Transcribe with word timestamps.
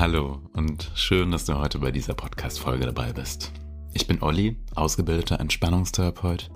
Hallo 0.00 0.40
und 0.54 0.90
schön, 0.94 1.30
dass 1.30 1.44
du 1.44 1.58
heute 1.58 1.78
bei 1.78 1.90
dieser 1.90 2.14
Podcast-Folge 2.14 2.86
dabei 2.86 3.12
bist. 3.12 3.52
Ich 3.92 4.06
bin 4.06 4.22
Olli, 4.22 4.56
ausgebildeter 4.74 5.38
Entspannungstherapeut 5.38 6.50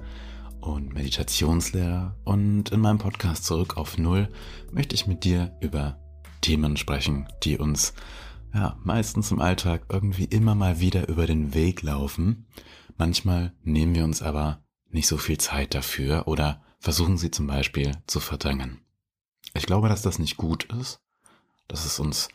und 0.63 0.95
Meditationslehrer 0.95 2.17
und 2.25 2.71
in 2.71 2.80
meinem 2.80 2.97
Podcast 2.97 3.44
Zurück 3.44 3.76
auf 3.76 3.99
Null 3.99 4.30
möchte 4.72 4.94
ich 4.94 5.07
mit 5.07 5.25
dir 5.25 5.54
über 5.61 5.99
Themen 6.40 6.79
sprechen, 6.79 7.29
die 7.43 7.58
uns 7.58 7.93
ja 8.54 8.79
meistens 8.83 9.30
im 9.30 9.43
Alltag 9.43 9.88
irgendwie 9.90 10.24
immer 10.24 10.54
mal 10.54 10.81
wieder 10.81 11.06
über 11.11 11.26
den 11.26 11.53
Weg 11.53 11.83
laufen. 11.83 12.47
Manchmal 12.97 13.53
nehmen 13.63 13.95
wir 13.95 14.04
uns 14.04 14.22
aber 14.22 14.65
nicht 14.88 15.06
so 15.06 15.19
viel 15.19 15.37
Zeit 15.37 15.74
dafür 15.74 16.29
oder 16.29 16.62
versuchen 16.80 17.19
sie 17.19 17.30
zum 17.30 17.47
Beispiel 17.47 17.92
zu 18.06 18.20
verdrängen. 18.20 18.80
Ich 19.53 19.67
glaube, 19.67 19.91
dass 19.91 20.01
das 20.01 20.19
nicht 20.19 20.39
gut 20.39 20.65
ist, 20.81 21.03
dass 21.69 21.84
es 21.84 22.01
uns 22.01 22.31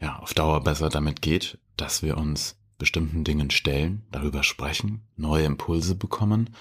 ja 0.00 0.18
auf 0.18 0.34
Dauer 0.34 0.62
besser 0.62 0.88
damit 0.88 1.22
geht, 1.22 1.58
dass 1.76 2.02
wir 2.02 2.16
uns 2.16 2.56
bestimmten 2.78 3.24
Dingen 3.24 3.50
stellen, 3.50 4.06
darüber 4.10 4.42
sprechen, 4.42 5.08
neue 5.16 5.44
Impulse 5.44 5.94
bekommen 5.94 6.54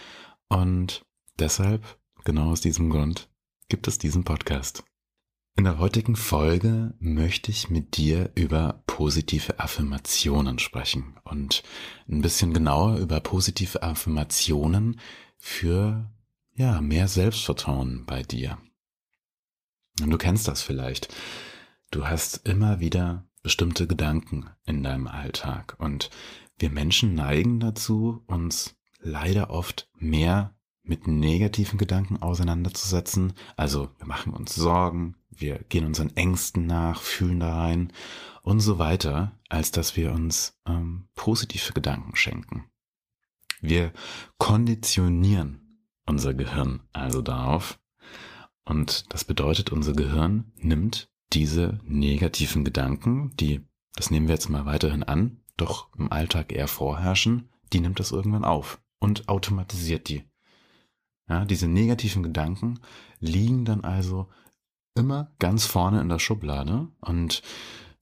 und 0.50 1.06
deshalb, 1.40 2.00
genau 2.24 2.52
aus 2.52 2.62
diesem 2.62 2.90
Grund, 2.90 3.30
gibt 3.70 3.88
es 3.88 3.98
diesen 3.98 4.24
Podcast. 4.24 4.84
In 5.56 5.64
der 5.64 5.80
heutigen 5.80 6.16
Folge 6.16 6.94
möchte 7.00 7.50
ich 7.50 7.70
mit 7.70 7.98
dir 7.98 8.32
über 8.36 8.84
positive 8.86 9.60
Affirmationen 9.60 10.60
sprechen 10.60 11.18
und 11.24 11.64
ein 12.08 12.22
bisschen 12.22 12.54
genauer 12.54 12.98
über 12.98 13.20
positive 13.20 13.82
Affirmationen 13.82 15.00
für 15.38 16.12
ja, 16.54 16.80
mehr 16.80 17.08
Selbstvertrauen 17.08 18.06
bei 18.06 18.22
dir. 18.22 18.60
Du 20.00 20.18
kennst 20.18 20.48
das 20.48 20.62
vielleicht. 20.62 21.14
Du 21.98 22.08
hast 22.08 22.48
immer 22.48 22.80
wieder 22.80 23.26
bestimmte 23.42 23.88
Gedanken 23.88 24.52
in 24.68 24.84
deinem 24.84 25.08
Alltag 25.08 25.74
und 25.80 26.12
wir 26.60 26.70
Menschen 26.70 27.16
neigen 27.16 27.60
dazu, 27.60 28.22
uns 28.28 28.76
leider 29.00 29.50
oft 29.50 29.90
mehr 29.98 30.56
mit 30.84 31.08
negativen 31.08 31.80
Gedanken 31.80 32.22
auseinanderzusetzen. 32.22 33.34
Also 33.56 33.90
wir 33.98 34.06
machen 34.06 34.34
uns 34.34 34.54
Sorgen, 34.54 35.16
wir 35.32 35.58
gehen 35.70 35.88
unseren 35.88 36.16
Ängsten 36.16 36.68
nach, 36.68 37.02
fühlen 37.02 37.40
da 37.40 37.58
rein 37.58 37.92
und 38.44 38.60
so 38.60 38.78
weiter, 38.78 39.32
als 39.50 39.72
dass 39.72 39.98
wir 39.98 40.12
uns 40.12 40.56
ähm, 40.68 41.08
positive 41.16 41.74
Gedanken 41.74 42.16
schenken. 42.16 42.66
Wir 43.60 43.92
konditionieren 44.38 45.82
unser 46.06 46.36
Gehirn 46.36 46.84
also 46.94 47.24
darauf. 47.24 47.80
Und 48.66 49.12
das 49.12 49.24
bedeutet, 49.24 49.72
unser 49.72 49.94
Gehirn 49.94 50.52
nimmt 50.58 51.10
diese 51.34 51.80
negativen 51.84 52.64
Gedanken, 52.64 53.36
die, 53.36 53.62
das 53.96 54.12
nehmen 54.12 54.28
wir 54.28 54.36
jetzt 54.36 54.50
mal 54.50 54.66
weiterhin 54.66 55.04
an, 55.04 55.42
doch 55.58 55.94
im 55.98 56.12
Alltag 56.12 56.52
eher 56.52 56.68
vorherrschen, 56.68 57.50
die 57.74 57.80
nimmt 57.80 58.00
das 58.00 58.12
irgendwann 58.12 58.46
auf 58.46 58.82
und 59.00 59.28
automatisiert 59.28 60.10
die. 60.10 60.24
Ja, 61.28 61.44
diese 61.44 61.68
negativen 61.68 62.24
Gedanken 62.24 62.80
liegen 63.20 63.66
dann 63.66 63.84
also 63.84 64.30
immer 64.96 65.32
ganz 65.40 65.66
vorne 65.66 66.02
in 66.02 66.10
der 66.10 66.20
Schublade 66.20 66.88
und 67.02 67.42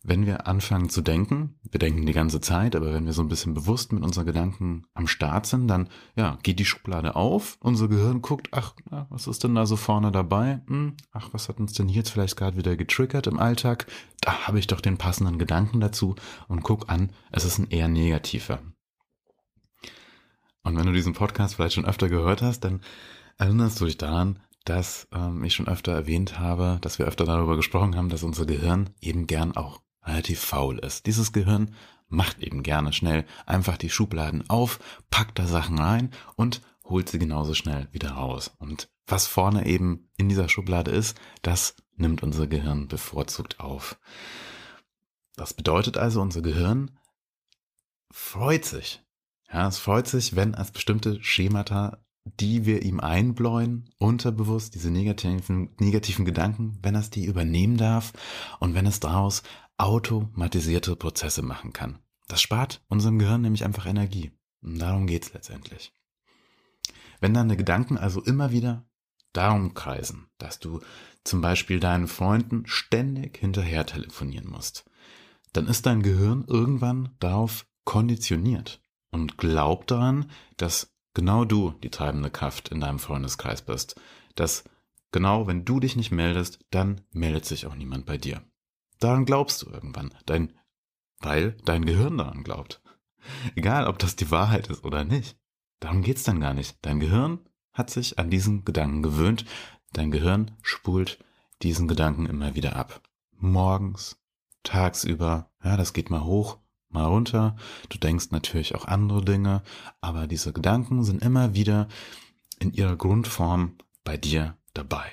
wenn 0.07 0.27
wir 0.27 0.45
anfangen 0.45 0.89
zu 0.89 1.01
denken, 1.01 1.55
wir 1.63 1.79
denken 1.79 2.05
die 2.05 2.13
ganze 2.13 2.39
Zeit, 2.39 2.75
aber 2.75 2.93
wenn 2.93 3.05
wir 3.05 3.13
so 3.13 3.23
ein 3.23 3.27
bisschen 3.27 3.55
bewusst 3.55 3.91
mit 3.91 4.03
unseren 4.03 4.27
Gedanken 4.27 4.85
am 4.93 5.07
Start 5.07 5.47
sind, 5.47 5.67
dann 5.67 5.89
ja, 6.15 6.37
geht 6.43 6.59
die 6.59 6.65
Schublade 6.65 7.15
auf, 7.15 7.57
unser 7.59 7.87
Gehirn 7.87 8.21
guckt, 8.21 8.49
ach, 8.51 8.75
na, 8.91 9.07
was 9.09 9.25
ist 9.25 9.43
denn 9.43 9.55
da 9.55 9.65
so 9.65 9.75
vorne 9.75 10.11
dabei? 10.11 10.61
Hm, 10.67 10.95
ach, 11.11 11.29
was 11.31 11.49
hat 11.49 11.59
uns 11.59 11.73
denn 11.73 11.89
jetzt 11.89 12.09
vielleicht 12.09 12.37
gerade 12.37 12.55
wieder 12.55 12.75
getriggert 12.75 13.25
im 13.25 13.39
Alltag? 13.39 13.87
Da 14.21 14.47
habe 14.47 14.59
ich 14.59 14.67
doch 14.67 14.79
den 14.79 14.99
passenden 14.99 15.39
Gedanken 15.39 15.79
dazu 15.79 16.15
und 16.47 16.61
guck 16.61 16.89
an, 16.89 17.11
es 17.31 17.43
ist 17.43 17.57
ein 17.57 17.71
eher 17.71 17.87
negativer. 17.87 18.59
Und 20.61 20.77
wenn 20.77 20.85
du 20.85 20.93
diesen 20.93 21.13
Podcast 21.13 21.55
vielleicht 21.55 21.75
schon 21.75 21.85
öfter 21.85 22.09
gehört 22.09 22.43
hast, 22.43 22.59
dann 22.59 22.81
erinnerst 23.37 23.81
du 23.81 23.85
dich 23.85 23.97
daran, 23.97 24.39
dass 24.65 25.07
ähm, 25.13 25.43
ich 25.43 25.53
schon 25.53 25.67
öfter 25.67 25.93
erwähnt 25.93 26.39
habe, 26.39 26.77
dass 26.81 26.99
wir 26.99 27.05
öfter 27.05 27.25
darüber 27.25 27.55
gesprochen 27.55 27.95
haben, 27.95 28.09
dass 28.09 28.23
unser 28.23 28.45
Gehirn 28.45 28.89
eben 28.99 29.27
gern 29.27 29.55
auch 29.55 29.81
relativ 30.05 30.39
faul 30.39 30.79
ist. 30.79 31.05
Dieses 31.05 31.33
Gehirn 31.33 31.75
macht 32.07 32.39
eben 32.39 32.63
gerne 32.63 32.93
schnell 32.93 33.25
einfach 33.45 33.77
die 33.77 33.89
Schubladen 33.89 34.49
auf, 34.49 34.79
packt 35.09 35.39
da 35.39 35.47
Sachen 35.47 35.79
rein 35.79 36.11
und 36.35 36.61
holt 36.83 37.09
sie 37.09 37.19
genauso 37.19 37.53
schnell 37.53 37.87
wieder 37.91 38.11
raus. 38.11 38.51
Und 38.59 38.89
was 39.07 39.27
vorne 39.27 39.65
eben 39.65 40.09
in 40.17 40.29
dieser 40.29 40.49
Schublade 40.49 40.91
ist, 40.91 41.17
das 41.41 41.75
nimmt 41.95 42.23
unser 42.23 42.47
Gehirn 42.47 42.87
bevorzugt 42.87 43.59
auf. 43.59 43.99
Das 45.35 45.53
bedeutet 45.53 45.97
also, 45.97 46.21
unser 46.21 46.41
Gehirn 46.41 46.97
freut 48.11 48.65
sich. 48.65 49.03
Ja, 49.51 49.67
es 49.67 49.77
freut 49.77 50.07
sich, 50.07 50.35
wenn 50.35 50.55
als 50.55 50.71
bestimmte 50.71 51.21
Schemata, 51.23 52.04
die 52.25 52.65
wir 52.65 52.81
ihm 52.81 52.99
einbläuen, 52.99 53.89
unterbewusst, 53.97 54.75
diese 54.75 54.89
negativen, 54.89 55.69
negativen 55.79 56.25
Gedanken, 56.25 56.79
wenn 56.81 56.95
es 56.95 57.09
die 57.11 57.25
übernehmen 57.25 57.77
darf 57.77 58.13
und 58.59 58.73
wenn 58.73 58.87
es 58.87 58.99
daraus 58.99 59.43
automatisierte 59.77 60.95
Prozesse 60.95 61.43
machen 61.43 61.71
kann. 61.71 61.99
Das 62.27 62.41
spart 62.41 62.83
unserem 62.87 63.19
Gehirn 63.19 63.41
nämlich 63.41 63.63
einfach 63.63 63.85
Energie. 63.85 64.31
Und 64.61 64.79
darum 64.79 65.05
geht's 65.05 65.33
letztendlich. 65.33 65.93
Wenn 67.19 67.33
deine 67.33 67.55
Gedanken 67.55 67.97
also 67.97 68.21
immer 68.21 68.51
wieder 68.51 68.85
darum 69.31 69.73
kreisen, 69.73 70.27
dass 70.37 70.59
du 70.59 70.81
zum 71.23 71.41
Beispiel 71.41 71.79
deinen 71.79 72.07
Freunden 72.07 72.63
ständig 72.65 73.37
hinterher 73.37 73.85
telefonieren 73.85 74.49
musst, 74.49 74.85
dann 75.53 75.67
ist 75.67 75.85
dein 75.85 76.01
Gehirn 76.01 76.45
irgendwann 76.47 77.15
darauf 77.19 77.65
konditioniert 77.83 78.81
und 79.11 79.37
glaubt 79.37 79.91
daran, 79.91 80.29
dass 80.57 80.94
genau 81.15 81.45
du 81.45 81.71
die 81.81 81.89
treibende 81.89 82.29
Kraft 82.29 82.69
in 82.69 82.79
deinem 82.79 82.99
Freundeskreis 82.99 83.63
bist, 83.63 83.99
dass 84.35 84.63
genau 85.11 85.47
wenn 85.47 85.65
du 85.65 85.79
dich 85.79 85.95
nicht 85.95 86.11
meldest, 86.11 86.59
dann 86.69 87.01
meldet 87.11 87.45
sich 87.45 87.65
auch 87.65 87.73
niemand 87.73 88.05
bei 88.05 88.17
dir. 88.17 88.43
Daran 88.99 89.25
glaubst 89.25 89.63
du 89.63 89.69
irgendwann, 89.69 90.13
dein, 90.27 90.53
weil 91.19 91.57
dein 91.65 91.85
Gehirn 91.85 92.17
daran 92.17 92.43
glaubt. 92.43 92.81
Egal, 93.55 93.87
ob 93.87 93.97
das 93.97 94.15
die 94.15 94.29
Wahrheit 94.29 94.67
ist 94.67 94.83
oder 94.83 95.03
nicht. 95.03 95.37
Darum 95.79 96.03
geht's 96.03 96.23
dann 96.23 96.39
gar 96.39 96.53
nicht. 96.53 96.77
Dein 96.81 96.99
Gehirn 96.99 97.39
hat 97.73 97.89
sich 97.89 98.19
an 98.19 98.29
diesen 98.29 98.63
Gedanken 98.63 99.01
gewöhnt. 99.01 99.45
Dein 99.93 100.11
Gehirn 100.11 100.51
spult 100.61 101.19
diesen 101.61 101.87
Gedanken 101.87 102.25
immer 102.25 102.55
wieder 102.55 102.75
ab. 102.75 103.01
Morgens, 103.31 104.17
tagsüber, 104.63 105.49
ja, 105.63 105.77
das 105.77 105.93
geht 105.93 106.09
mal 106.09 106.23
hoch, 106.23 106.59
mal 106.95 107.05
runter. 107.05 107.55
Du 107.89 107.99
denkst 107.99 108.31
natürlich 108.31 108.73
auch 108.73 108.85
andere 108.85 109.23
Dinge, 109.23 109.61
aber 110.01 110.25
diese 110.25 110.51
Gedanken 110.51 111.03
sind 111.03 111.21
immer 111.21 111.53
wieder 111.53 111.87
in 112.59 112.73
ihrer 112.73 112.95
Grundform 112.95 113.77
bei 114.03 114.17
dir 114.17 114.57
dabei. 114.73 115.05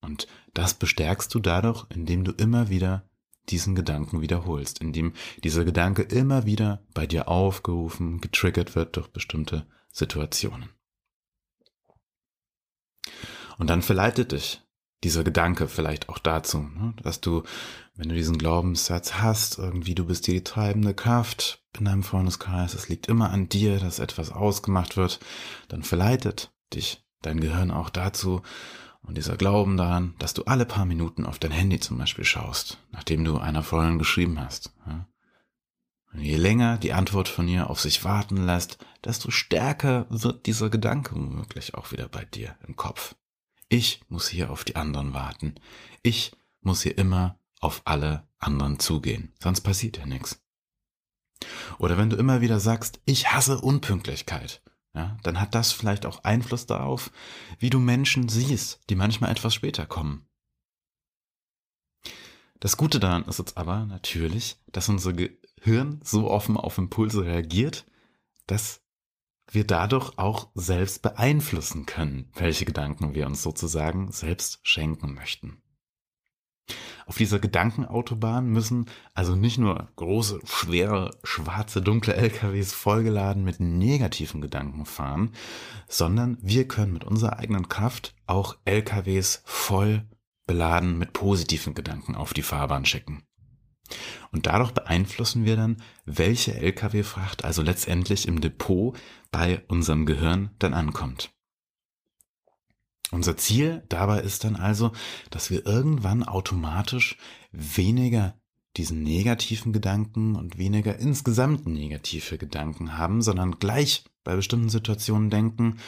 Und 0.00 0.26
das 0.54 0.74
bestärkst 0.74 1.34
du 1.34 1.40
dadurch, 1.40 1.86
indem 1.90 2.24
du 2.24 2.32
immer 2.32 2.68
wieder 2.68 3.08
diesen 3.48 3.74
Gedanken 3.74 4.20
wiederholst, 4.20 4.80
indem 4.80 5.14
dieser 5.42 5.64
Gedanke 5.64 6.02
immer 6.02 6.46
wieder 6.46 6.84
bei 6.94 7.06
dir 7.06 7.28
aufgerufen, 7.28 8.20
getriggert 8.20 8.76
wird 8.76 8.96
durch 8.96 9.08
bestimmte 9.08 9.66
Situationen. 9.90 10.68
Und 13.58 13.68
dann 13.68 13.82
verleitet 13.82 14.32
dich 14.32 14.62
dieser 15.04 15.24
Gedanke 15.24 15.68
vielleicht 15.68 16.08
auch 16.08 16.18
dazu, 16.18 16.58
ne, 16.58 16.94
dass 17.02 17.20
du, 17.20 17.42
wenn 17.94 18.08
du 18.08 18.14
diesen 18.14 18.38
Glaubenssatz 18.38 19.14
hast, 19.14 19.58
irgendwie 19.58 19.94
du 19.94 20.06
bist 20.06 20.26
die 20.26 20.44
treibende 20.44 20.94
Kraft 20.94 21.62
in 21.78 21.86
deinem 21.86 22.02
Freundeskreis, 22.02 22.74
es 22.74 22.88
liegt 22.88 23.08
immer 23.08 23.30
an 23.30 23.48
dir, 23.48 23.78
dass 23.78 23.98
etwas 23.98 24.30
ausgemacht 24.30 24.96
wird, 24.96 25.20
dann 25.68 25.82
verleitet 25.82 26.52
dich 26.72 27.04
dein 27.22 27.40
Gehirn 27.40 27.70
auch 27.70 27.90
dazu, 27.90 28.42
und 29.04 29.16
dieser 29.16 29.36
Glauben 29.36 29.76
daran, 29.76 30.14
dass 30.18 30.34
du 30.34 30.44
alle 30.44 30.64
paar 30.64 30.84
Minuten 30.84 31.26
auf 31.26 31.38
dein 31.38 31.50
Handy 31.50 31.80
zum 31.80 31.98
Beispiel 31.98 32.24
schaust, 32.24 32.78
nachdem 32.92 33.24
du 33.24 33.38
einer 33.38 33.62
Freundin 33.62 33.98
geschrieben 33.98 34.40
hast. 34.40 34.72
Und 36.12 36.20
je 36.20 36.36
länger 36.36 36.78
die 36.78 36.92
Antwort 36.92 37.28
von 37.28 37.48
ihr 37.48 37.68
auf 37.68 37.80
sich 37.80 38.04
warten 38.04 38.36
lässt, 38.36 38.78
desto 39.04 39.30
stärker 39.30 40.06
wird 40.10 40.46
dieser 40.46 40.70
Gedanke 40.70 41.14
womöglich 41.14 41.74
auch 41.74 41.90
wieder 41.90 42.08
bei 42.08 42.24
dir 42.24 42.56
im 42.66 42.76
Kopf. 42.76 43.16
Ich 43.72 44.02
muss 44.10 44.28
hier 44.28 44.50
auf 44.50 44.64
die 44.64 44.76
anderen 44.76 45.14
warten. 45.14 45.54
Ich 46.02 46.32
muss 46.60 46.82
hier 46.82 46.98
immer 46.98 47.38
auf 47.58 47.80
alle 47.86 48.28
anderen 48.38 48.78
zugehen, 48.78 49.32
sonst 49.42 49.62
passiert 49.62 49.96
ja 49.96 50.04
nichts. 50.04 50.42
Oder 51.78 51.96
wenn 51.96 52.10
du 52.10 52.16
immer 52.16 52.42
wieder 52.42 52.60
sagst, 52.60 53.00
ich 53.06 53.32
hasse 53.32 53.58
Unpünktlichkeit, 53.58 54.60
ja, 54.92 55.16
dann 55.22 55.40
hat 55.40 55.54
das 55.54 55.72
vielleicht 55.72 56.04
auch 56.04 56.22
Einfluss 56.22 56.66
darauf, 56.66 57.10
wie 57.60 57.70
du 57.70 57.78
Menschen 57.78 58.28
siehst, 58.28 58.80
die 58.90 58.94
manchmal 58.94 59.30
etwas 59.30 59.54
später 59.54 59.86
kommen. 59.86 60.28
Das 62.60 62.76
Gute 62.76 63.00
daran 63.00 63.24
ist 63.24 63.38
jetzt 63.38 63.56
aber 63.56 63.86
natürlich, 63.86 64.58
dass 64.66 64.90
unser 64.90 65.14
Gehirn 65.14 65.98
so 66.04 66.30
offen 66.30 66.58
auf 66.58 66.76
Impulse 66.76 67.24
reagiert, 67.24 67.86
dass 68.46 68.81
wir 69.50 69.66
dadurch 69.66 70.18
auch 70.18 70.50
selbst 70.54 71.02
beeinflussen 71.02 71.86
können, 71.86 72.30
welche 72.34 72.64
Gedanken 72.64 73.14
wir 73.14 73.26
uns 73.26 73.42
sozusagen 73.42 74.10
selbst 74.12 74.60
schenken 74.62 75.14
möchten. 75.14 75.62
auf 77.06 77.16
dieser 77.18 77.40
Gedankenautobahn 77.40 78.46
müssen 78.46 78.86
also 79.12 79.34
nicht 79.34 79.58
nur 79.58 79.90
große, 79.96 80.40
schwere, 80.44 81.10
schwarze, 81.24 81.82
dunkle 81.82 82.14
LKWs 82.14 82.72
vollgeladen 82.72 83.44
mit 83.44 83.60
negativen 83.60 84.40
Gedanken 84.40 84.86
fahren, 84.86 85.32
sondern 85.88 86.38
wir 86.40 86.68
können 86.68 86.92
mit 86.92 87.04
unserer 87.04 87.38
eigenen 87.38 87.68
Kraft 87.68 88.14
auch 88.26 88.56
LKWs 88.64 89.42
voll 89.44 90.08
beladen 90.46 90.98
mit 90.98 91.12
positiven 91.12 91.74
Gedanken 91.74 92.14
auf 92.14 92.34
die 92.34 92.42
Fahrbahn 92.42 92.84
schicken. 92.84 93.24
Und 94.30 94.46
dadurch 94.46 94.72
beeinflussen 94.72 95.44
wir 95.44 95.56
dann, 95.56 95.76
welche 96.04 96.54
Lkw-Fracht 96.54 97.44
also 97.44 97.62
letztendlich 97.62 98.26
im 98.26 98.40
Depot 98.40 98.96
bei 99.30 99.62
unserem 99.68 100.06
Gehirn 100.06 100.50
dann 100.58 100.74
ankommt. 100.74 101.30
Unser 103.10 103.36
Ziel 103.36 103.82
dabei 103.88 104.20
ist 104.20 104.44
dann 104.44 104.56
also, 104.56 104.92
dass 105.30 105.50
wir 105.50 105.66
irgendwann 105.66 106.22
automatisch 106.22 107.18
weniger 107.52 108.34
diesen 108.78 109.02
negativen 109.02 109.74
Gedanken 109.74 110.34
und 110.34 110.56
weniger 110.56 110.98
insgesamt 110.98 111.66
negative 111.66 112.38
Gedanken 112.38 112.96
haben, 112.96 113.20
sondern 113.20 113.58
gleich 113.58 114.04
bei 114.24 114.34
bestimmten 114.34 114.70
Situationen 114.70 115.28
denken, 115.28 115.78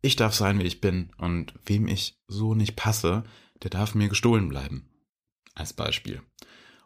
ich 0.00 0.16
darf 0.16 0.34
sein, 0.34 0.58
wie 0.58 0.64
ich 0.64 0.80
bin 0.80 1.10
und 1.18 1.54
wem 1.66 1.86
ich 1.86 2.18
so 2.26 2.54
nicht 2.54 2.76
passe, 2.76 3.24
der 3.62 3.70
darf 3.70 3.94
mir 3.94 4.08
gestohlen 4.08 4.48
bleiben. 4.48 4.88
Als 5.54 5.74
Beispiel. 5.74 6.22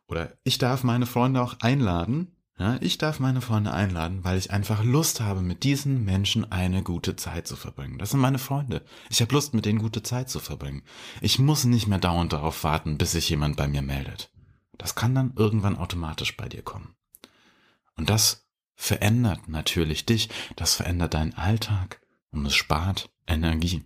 Oder 0.09 0.37
ich 0.45 0.59
darf 0.59 0.85
meine 0.85 1.07
Freunde 1.07 1.43
auch 1.43 1.61
einladen. 1.61 2.33
Ja, 2.59 2.79
ich 2.81 2.97
darf 2.97 3.21
meine 3.21 3.43
Freunde 3.43 3.75
einladen, 3.75 4.25
weil 4.25 4.39
ich 4.39 4.51
einfach 4.51 4.83
Lust 4.83 5.21
habe, 5.21 5.43
mit 5.43 5.63
diesen 5.63 6.07
Menschen 6.07 6.51
eine 6.51 6.83
gute 6.83 7.15
Zeit 7.15 7.47
zu 7.47 7.55
verbringen. 7.55 7.99
Das 7.99 8.11
sind 8.11 8.21
meine 8.21 8.39
Freunde. 8.39 8.83
Ich 9.11 9.21
habe 9.21 9.35
Lust, 9.35 9.53
mit 9.53 9.67
denen 9.67 9.79
gute 9.79 10.03
Zeit 10.03 10.31
zu 10.31 10.41
verbringen. 10.41 10.83
Ich 11.21 11.39
muss 11.39 11.65
nicht 11.65 11.87
mehr 11.87 11.99
dauernd 11.99 12.33
darauf 12.33 12.65
warten, 12.65 12.97
bis 12.97 13.13
sich 13.13 13.29
jemand 13.29 13.57
bei 13.57 13.69
mir 13.69 13.83
meldet. 13.83 14.31
Das 14.79 14.95
kann 14.95 15.15
dann 15.15 15.35
irgendwann 15.37 15.77
automatisch 15.77 16.37
bei 16.37 16.49
dir 16.49 16.63
kommen. 16.63 16.95
Und 17.95 18.09
das 18.09 18.47
verändert 18.75 19.49
natürlich 19.49 20.07
dich, 20.07 20.31
das 20.55 20.75
verändert 20.75 21.15
deinen 21.15 21.35
Alltag 21.35 22.01
und 22.31 22.47
es 22.47 22.55
spart 22.55 23.11
Energie. 23.27 23.85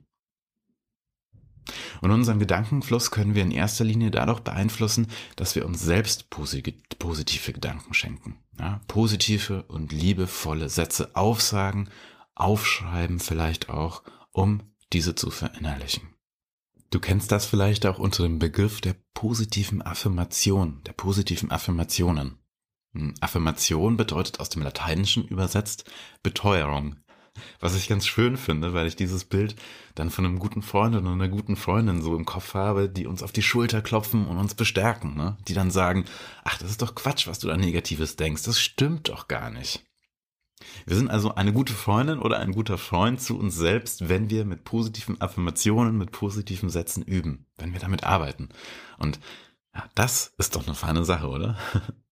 Und 2.01 2.11
unseren 2.11 2.39
Gedankenfluss 2.39 3.11
können 3.11 3.35
wir 3.35 3.43
in 3.43 3.51
erster 3.51 3.85
Linie 3.85 4.11
dadurch 4.11 4.41
beeinflussen, 4.41 5.09
dass 5.37 5.55
wir 5.55 5.67
uns 5.67 5.81
selbst 5.81 6.31
positive 6.31 7.53
Gedanken 7.53 7.95
schenken. 7.95 8.39
Ja, 8.59 8.81
positive 8.89 9.63
und 9.65 9.93
liebevolle 9.93 10.69
Sätze 10.69 11.11
aufsagen, 11.15 11.89
aufschreiben 12.35 13.21
vielleicht 13.21 13.71
auch, 13.71 14.03
um 14.33 14.63
diese 14.93 15.15
zu 15.15 15.31
verinnerlichen. 15.31 16.11
Du 16.91 16.99
kennst 16.99 17.31
das 17.31 17.47
vielleicht 17.47 17.87
auch 17.87 17.99
unter 17.99 18.25
dem 18.25 18.39
Begriff 18.39 18.81
der 18.81 18.97
positiven 19.15 19.81
Affirmation, 19.81 20.83
der 20.85 20.93
positiven 20.93 21.51
Affirmationen. 21.51 22.39
Hm, 22.93 23.15
Affirmation 23.21 23.97
bedeutet 23.97 24.41
aus 24.41 24.49
dem 24.49 24.63
Lateinischen 24.63 25.25
übersetzt 25.25 25.89
Beteuerung, 26.23 26.97
was 27.61 27.77
ich 27.77 27.89
ganz 27.89 28.07
schön 28.07 28.37
finde, 28.37 28.73
weil 28.75 28.87
ich 28.87 28.97
dieses 28.97 29.25
Bild 29.25 29.57
dann 29.95 30.11
von 30.11 30.25
einem 30.25 30.39
guten 30.39 30.63
Freund 30.63 30.97
und 30.97 31.07
einer 31.07 31.29
guten 31.29 31.57
Freundin 31.57 32.03
so 32.03 32.17
im 32.17 32.25
Kopf 32.25 32.55
habe, 32.55 32.89
die 32.89 33.07
uns 33.07 33.23
auf 33.23 33.33
die 33.33 33.43
Schulter 33.43 33.83
klopfen 33.83 34.27
und 34.27 34.39
uns 34.39 34.55
bestärken, 34.55 35.17
ne? 35.17 35.37
die 35.49 35.55
dann 35.55 35.71
sagen, 35.71 36.05
ach, 36.45 36.59
das 36.59 36.71
ist 36.71 36.83
doch 36.83 36.95
Quatsch, 36.95 37.27
was 37.27 37.39
du 37.39 37.49
da 37.49 37.57
Negatives 37.57 38.17
denkst, 38.17 38.43
das 38.45 38.61
stimmt 38.61 39.09
doch 39.09 39.29
gar 39.29 39.51
nicht. 39.51 39.85
Wir 40.85 40.97
sind 40.97 41.11
also 41.11 41.35
eine 41.35 41.53
gute 41.53 41.73
Freundin 41.73 42.19
oder 42.19 42.39
ein 42.39 42.53
guter 42.53 42.79
Freund 42.79 43.21
zu 43.21 43.39
uns 43.39 43.57
selbst, 43.57 44.09
wenn 44.09 44.29
wir 44.31 44.45
mit 44.45 44.65
positiven 44.65 45.21
Affirmationen, 45.21 45.97
mit 45.97 46.13
positiven 46.13 46.69
Sätzen 46.69 47.03
üben, 47.03 47.47
wenn 47.57 47.73
wir 47.73 47.81
damit 47.81 48.05
arbeiten. 48.05 48.51
Und 48.99 49.21
ja, 49.75 49.89
das 49.95 50.35
ist 50.39 50.57
doch 50.57 50.67
eine 50.67 50.75
feine 50.75 51.05
Sache, 51.05 51.29
oder? 51.29 51.57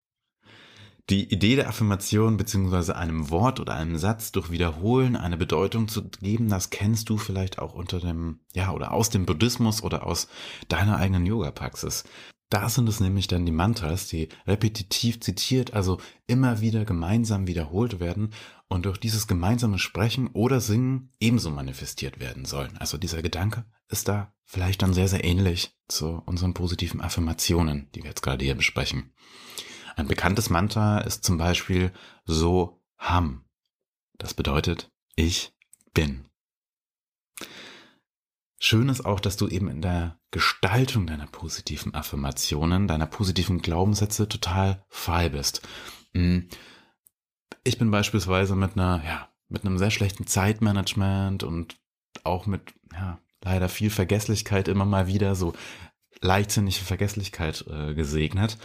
Die 1.10 1.32
Idee 1.32 1.56
der 1.56 1.68
Affirmation 1.68 2.36
beziehungsweise 2.36 2.94
einem 2.94 3.30
Wort 3.30 3.60
oder 3.60 3.74
einem 3.74 3.96
Satz 3.96 4.30
durch 4.30 4.50
Wiederholen 4.50 5.16
eine 5.16 5.38
Bedeutung 5.38 5.88
zu 5.88 6.06
geben, 6.08 6.50
das 6.50 6.68
kennst 6.68 7.08
du 7.08 7.16
vielleicht 7.16 7.58
auch 7.58 7.72
unter 7.72 7.98
dem, 7.98 8.40
ja, 8.52 8.72
oder 8.72 8.92
aus 8.92 9.08
dem 9.08 9.24
Buddhismus 9.24 9.82
oder 9.82 10.06
aus 10.06 10.28
deiner 10.68 10.98
eigenen 10.98 11.24
Yoga-Praxis. 11.24 12.04
Da 12.50 12.68
sind 12.68 12.88
es 12.88 13.00
nämlich 13.00 13.26
dann 13.26 13.46
die 13.46 13.52
Mantras, 13.52 14.06
die 14.06 14.28
repetitiv 14.46 15.20
zitiert, 15.20 15.72
also 15.72 15.98
immer 16.26 16.60
wieder 16.60 16.84
gemeinsam 16.84 17.46
wiederholt 17.46 18.00
werden 18.00 18.34
und 18.68 18.84
durch 18.84 18.98
dieses 18.98 19.26
gemeinsame 19.26 19.78
Sprechen 19.78 20.28
oder 20.28 20.60
Singen 20.60 21.12
ebenso 21.20 21.50
manifestiert 21.50 22.20
werden 22.20 22.44
sollen. 22.44 22.76
Also 22.78 22.98
dieser 22.98 23.22
Gedanke 23.22 23.64
ist 23.88 24.08
da 24.08 24.34
vielleicht 24.44 24.82
dann 24.82 24.94
sehr, 24.94 25.08
sehr 25.08 25.24
ähnlich 25.24 25.74
zu 25.88 26.22
unseren 26.26 26.54
positiven 26.54 27.00
Affirmationen, 27.00 27.88
die 27.94 28.02
wir 28.02 28.10
jetzt 28.10 28.22
gerade 28.22 28.44
hier 28.44 28.54
besprechen. 28.54 29.12
Ein 29.98 30.06
bekanntes 30.06 30.48
Mantra 30.48 31.00
ist 31.00 31.24
zum 31.24 31.38
Beispiel 31.38 31.92
So 32.24 32.80
Ham. 32.98 33.44
Das 34.16 34.32
bedeutet, 34.32 34.92
ich 35.16 35.52
bin. 35.92 36.28
Schön 38.60 38.88
ist 38.90 39.04
auch, 39.04 39.18
dass 39.18 39.36
du 39.36 39.48
eben 39.48 39.66
in 39.68 39.82
der 39.82 40.16
Gestaltung 40.30 41.08
deiner 41.08 41.26
positiven 41.26 41.96
Affirmationen, 41.96 42.86
deiner 42.86 43.06
positiven 43.06 43.60
Glaubenssätze 43.60 44.28
total 44.28 44.84
frei 44.88 45.30
bist. 45.30 45.66
Hm. 46.14 46.48
Ich 47.64 47.76
bin 47.78 47.90
beispielsweise 47.90 48.54
mit 48.54 48.74
einer, 48.74 49.02
ja, 49.04 49.28
mit 49.48 49.64
einem 49.64 49.78
sehr 49.78 49.90
schlechten 49.90 50.28
Zeitmanagement 50.28 51.42
und 51.42 51.76
auch 52.22 52.46
mit, 52.46 52.72
ja, 52.92 53.18
leider 53.42 53.68
viel 53.68 53.90
Vergesslichkeit 53.90 54.68
immer 54.68 54.84
mal 54.84 55.08
wieder, 55.08 55.34
so 55.34 55.54
leichtsinnige 56.20 56.84
Vergesslichkeit 56.84 57.64
äh, 57.66 57.94
gesegnet. 57.94 58.58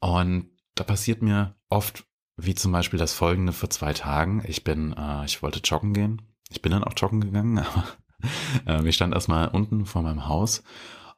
Und 0.00 0.50
da 0.76 0.84
passiert 0.84 1.22
mir 1.22 1.56
oft, 1.68 2.06
wie 2.36 2.54
zum 2.54 2.70
Beispiel 2.70 2.98
das 2.98 3.14
folgende 3.14 3.52
vor 3.52 3.70
zwei 3.70 3.92
Tagen. 3.92 4.44
Ich 4.46 4.62
bin, 4.62 4.92
äh, 4.92 5.24
ich 5.24 5.42
wollte 5.42 5.60
joggen 5.64 5.92
gehen. 5.92 6.22
Ich 6.50 6.62
bin 6.62 6.70
dann 6.70 6.84
auch 6.84 6.92
joggen 6.96 7.20
gegangen, 7.20 7.58
aber 8.66 8.84
äh, 8.84 8.88
ich 8.88 8.94
stand 8.94 9.14
erstmal 9.14 9.48
unten 9.48 9.86
vor 9.86 10.02
meinem 10.02 10.28
Haus 10.28 10.62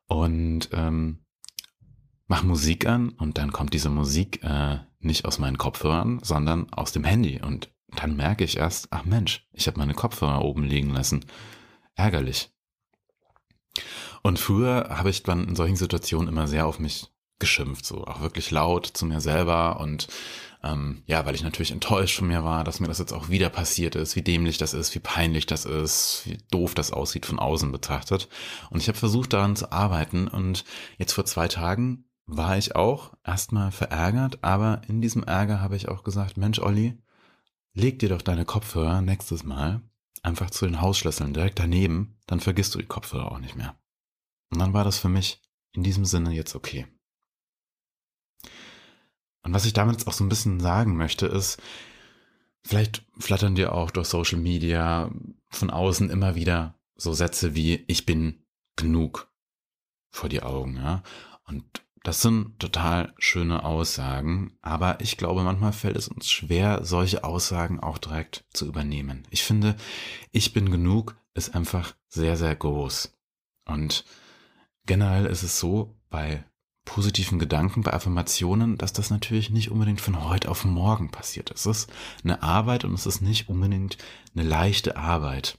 und 0.06 0.70
ähm, 0.72 1.24
mach 2.28 2.42
Musik 2.42 2.86
an 2.86 3.10
und 3.10 3.36
dann 3.36 3.52
kommt 3.52 3.74
diese 3.74 3.90
Musik 3.90 4.42
äh, 4.42 4.78
nicht 5.00 5.24
aus 5.24 5.38
meinen 5.38 5.58
Kopfhörern, 5.58 6.20
sondern 6.22 6.72
aus 6.72 6.92
dem 6.92 7.04
Handy. 7.04 7.40
Und 7.42 7.70
dann 7.88 8.16
merke 8.16 8.44
ich 8.44 8.56
erst, 8.56 8.88
ach 8.90 9.04
Mensch, 9.04 9.46
ich 9.52 9.66
habe 9.66 9.78
meine 9.78 9.94
Kopfhörer 9.94 10.44
oben 10.44 10.62
liegen 10.62 10.90
lassen. 10.90 11.24
Ärgerlich. 11.94 12.50
Und 14.22 14.38
früher 14.38 14.88
habe 14.90 15.10
ich 15.10 15.22
dann 15.22 15.46
in 15.48 15.56
solchen 15.56 15.76
Situationen 15.76 16.28
immer 16.28 16.46
sehr 16.46 16.66
auf 16.66 16.78
mich 16.78 17.08
geschimpft, 17.38 17.84
so 17.84 18.04
auch 18.04 18.20
wirklich 18.20 18.50
laut 18.50 18.86
zu 18.86 19.06
mir 19.06 19.20
selber 19.20 19.80
und 19.80 20.08
ähm, 20.62 21.02
ja, 21.06 21.24
weil 21.24 21.36
ich 21.36 21.44
natürlich 21.44 21.70
enttäuscht 21.70 22.18
von 22.18 22.26
mir 22.26 22.42
war, 22.42 22.64
dass 22.64 22.80
mir 22.80 22.88
das 22.88 22.98
jetzt 22.98 23.12
auch 23.12 23.28
wieder 23.28 23.48
passiert 23.48 23.94
ist, 23.94 24.16
wie 24.16 24.22
dämlich 24.22 24.58
das 24.58 24.74
ist, 24.74 24.94
wie 24.94 25.00
peinlich 25.00 25.46
das 25.46 25.64
ist, 25.64 26.22
wie 26.24 26.38
doof 26.50 26.74
das 26.74 26.90
aussieht 26.90 27.26
von 27.26 27.38
außen 27.38 27.70
betrachtet. 27.70 28.28
Und 28.70 28.80
ich 28.80 28.88
habe 28.88 28.98
versucht 28.98 29.32
daran 29.32 29.54
zu 29.54 29.70
arbeiten 29.70 30.26
und 30.26 30.64
jetzt 30.98 31.12
vor 31.12 31.24
zwei 31.26 31.46
Tagen 31.46 32.04
war 32.26 32.58
ich 32.58 32.74
auch 32.76 33.14
erstmal 33.24 33.70
verärgert, 33.70 34.42
aber 34.42 34.82
in 34.88 35.00
diesem 35.00 35.22
Ärger 35.22 35.60
habe 35.60 35.76
ich 35.76 35.88
auch 35.88 36.02
gesagt, 36.02 36.36
Mensch, 36.36 36.58
Olli, 36.58 36.98
leg 37.72 38.00
dir 38.00 38.08
doch 38.08 38.22
deine 38.22 38.44
Kopfhörer 38.44 39.00
nächstes 39.00 39.44
Mal 39.44 39.80
einfach 40.22 40.50
zu 40.50 40.66
den 40.66 40.80
Hausschlüsseln 40.80 41.32
direkt 41.32 41.58
daneben, 41.58 42.18
dann 42.26 42.40
vergisst 42.40 42.74
du 42.74 42.78
die 42.78 42.86
Kopfhörer 42.86 43.32
auch 43.32 43.38
nicht 43.38 43.56
mehr. 43.56 43.78
Und 44.50 44.58
dann 44.58 44.72
war 44.72 44.84
das 44.84 44.98
für 44.98 45.08
mich 45.08 45.40
in 45.72 45.82
diesem 45.82 46.04
Sinne 46.04 46.32
jetzt 46.32 46.54
okay. 46.54 46.86
Und 49.42 49.54
was 49.54 49.64
ich 49.64 49.72
damit 49.72 50.06
auch 50.06 50.12
so 50.12 50.24
ein 50.24 50.28
bisschen 50.28 50.60
sagen 50.60 50.96
möchte, 50.96 51.26
ist, 51.26 51.60
vielleicht 52.62 53.04
flattern 53.18 53.54
dir 53.54 53.72
auch 53.72 53.90
durch 53.90 54.08
Social 54.08 54.38
Media 54.38 55.10
von 55.48 55.70
außen 55.70 56.10
immer 56.10 56.34
wieder 56.34 56.74
so 56.96 57.12
Sätze 57.12 57.54
wie 57.54 57.84
ich 57.86 58.04
bin 58.04 58.44
genug 58.76 59.32
vor 60.10 60.28
die 60.28 60.42
Augen, 60.42 60.76
ja. 60.76 61.02
Und 61.44 61.64
das 62.02 62.22
sind 62.22 62.58
total 62.58 63.12
schöne 63.18 63.64
Aussagen, 63.64 64.56
aber 64.62 65.00
ich 65.00 65.16
glaube, 65.16 65.42
manchmal 65.42 65.72
fällt 65.72 65.96
es 65.96 66.08
uns 66.08 66.30
schwer, 66.30 66.84
solche 66.84 67.24
Aussagen 67.24 67.80
auch 67.80 67.98
direkt 67.98 68.44
zu 68.52 68.66
übernehmen. 68.66 69.26
Ich 69.30 69.42
finde, 69.42 69.76
ich 70.30 70.52
bin 70.52 70.70
genug 70.70 71.16
ist 71.34 71.54
einfach 71.54 71.94
sehr, 72.08 72.36
sehr 72.36 72.54
groß. 72.54 73.16
Und 73.64 74.04
generell 74.86 75.26
ist 75.26 75.42
es 75.42 75.58
so, 75.58 75.96
bei 76.10 76.44
positiven 76.88 77.38
Gedanken, 77.38 77.82
bei 77.82 77.92
Affirmationen, 77.92 78.78
dass 78.78 78.94
das 78.94 79.10
natürlich 79.10 79.50
nicht 79.50 79.70
unbedingt 79.70 80.00
von 80.00 80.24
heute 80.24 80.50
auf 80.50 80.64
morgen 80.64 81.10
passiert. 81.10 81.50
Es 81.50 81.66
ist 81.66 81.92
eine 82.24 82.42
Arbeit 82.42 82.84
und 82.84 82.94
es 82.94 83.04
ist 83.04 83.20
nicht 83.20 83.50
unbedingt 83.50 83.98
eine 84.34 84.48
leichte 84.48 84.96
Arbeit. 84.96 85.58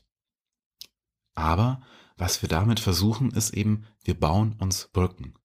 Aber 1.36 1.82
was 2.18 2.42
wir 2.42 2.50
damit 2.50 2.80
versuchen, 2.80 3.30
ist 3.30 3.52
eben, 3.52 3.86
wir 4.04 4.20
bauen 4.20 4.56
uns 4.60 4.90
Brücken. 4.92 5.36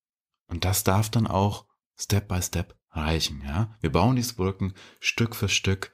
Und 0.47 0.65
das 0.65 0.85
darf 0.85 1.11
dann 1.11 1.27
auch 1.27 1.67
Step 1.97 2.29
by 2.29 2.41
Step 2.41 2.75
reichen, 2.91 3.43
ja. 3.45 3.77
Wir 3.81 3.93
bauen 3.93 4.17
diese 4.17 4.37
Brücken 4.37 4.73
Stück 5.01 5.37
für 5.37 5.51
Stück, 5.51 5.93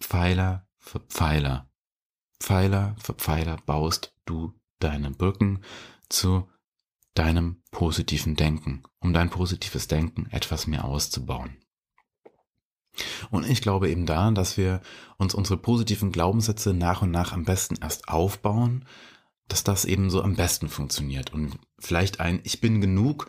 Pfeiler 0.00 0.68
für 0.76 1.00
Pfeiler. 1.00 1.70
Pfeiler 2.38 2.94
für 2.98 3.14
Pfeiler 3.14 3.56
baust 3.64 4.14
du 4.26 4.52
deine 4.80 5.10
Brücken 5.10 5.62
zu 6.10 6.46
deinem 7.14 7.62
positiven 7.70 8.36
Denken 8.36 8.82
um 9.00 9.12
dein 9.12 9.30
positives 9.30 9.88
Denken 9.88 10.28
etwas 10.30 10.66
mehr 10.66 10.84
auszubauen. 10.84 11.56
Und 13.30 13.48
ich 13.48 13.62
glaube 13.62 13.90
eben 13.90 14.06
daran, 14.06 14.34
dass 14.34 14.56
wir 14.56 14.80
uns 15.16 15.34
unsere 15.34 15.56
positiven 15.56 16.12
Glaubenssätze 16.12 16.74
nach 16.74 17.02
und 17.02 17.10
nach 17.10 17.32
am 17.32 17.44
besten 17.44 17.76
erst 17.80 18.08
aufbauen, 18.08 18.84
dass 19.48 19.64
das 19.64 19.84
eben 19.84 20.10
so 20.10 20.22
am 20.22 20.36
besten 20.36 20.68
funktioniert 20.68 21.32
und 21.32 21.58
vielleicht 21.78 22.20
ein 22.20 22.40
Ich 22.44 22.60
bin 22.60 22.80
genug 22.80 23.28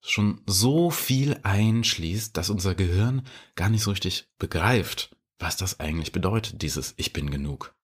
schon 0.00 0.40
so 0.46 0.90
viel 0.90 1.38
einschließt, 1.42 2.36
dass 2.36 2.50
unser 2.50 2.74
Gehirn 2.74 3.26
gar 3.56 3.68
nicht 3.68 3.82
so 3.82 3.90
richtig 3.90 4.28
begreift, 4.38 5.16
was 5.38 5.56
das 5.56 5.80
eigentlich 5.80 6.12
bedeutet, 6.12 6.62
dieses 6.62 6.94
Ich 6.96 7.12
bin 7.12 7.30
genug. 7.30 7.74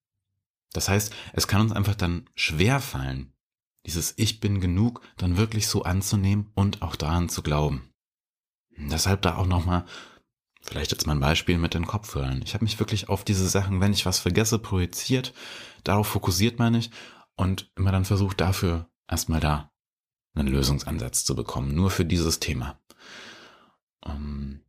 Das 0.72 0.88
heißt, 0.88 1.12
es 1.32 1.48
kann 1.48 1.60
uns 1.60 1.72
einfach 1.72 1.94
dann 1.94 2.28
schwer 2.34 2.80
fallen, 2.80 3.33
dieses 3.86 4.14
Ich 4.16 4.40
bin 4.40 4.60
genug 4.60 5.00
dann 5.16 5.36
wirklich 5.36 5.68
so 5.68 5.82
anzunehmen 5.82 6.50
und 6.54 6.82
auch 6.82 6.96
daran 6.96 7.28
zu 7.28 7.42
glauben. 7.42 7.90
Deshalb 8.76 9.22
da 9.22 9.36
auch 9.36 9.46
nochmal, 9.46 9.84
vielleicht 10.62 10.90
jetzt 10.92 11.06
mal 11.06 11.14
ein 11.14 11.20
Beispiel 11.20 11.58
mit 11.58 11.74
den 11.74 11.86
Kopfhörern. 11.86 12.42
Ich 12.42 12.54
habe 12.54 12.64
mich 12.64 12.78
wirklich 12.78 13.08
auf 13.08 13.24
diese 13.24 13.48
Sachen, 13.48 13.80
wenn 13.80 13.92
ich 13.92 14.06
was 14.06 14.18
vergesse, 14.18 14.58
projiziert, 14.58 15.32
darauf 15.84 16.08
fokussiert 16.08 16.58
meine 16.58 16.78
ich 16.78 16.90
und 17.36 17.70
immer 17.76 17.92
dann 17.92 18.04
versucht 18.04 18.40
dafür 18.40 18.90
erstmal 19.08 19.40
da 19.40 19.70
einen 20.34 20.48
Lösungsansatz 20.48 21.24
zu 21.24 21.36
bekommen, 21.36 21.74
nur 21.74 21.90
für 21.90 22.04
dieses 22.04 22.40
Thema. 22.40 22.80
Ähm, 24.04 24.64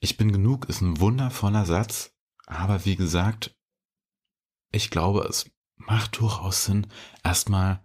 ich 0.00 0.16
bin 0.16 0.32
genug 0.32 0.68
ist 0.68 0.80
ein 0.80 1.00
wundervoller 1.00 1.66
Satz, 1.66 2.14
aber 2.46 2.84
wie 2.84 2.96
gesagt, 2.96 3.56
ich 4.70 4.90
glaube, 4.90 5.22
es 5.22 5.50
macht 5.76 6.18
durchaus 6.20 6.64
Sinn, 6.64 6.86
erstmal 7.22 7.80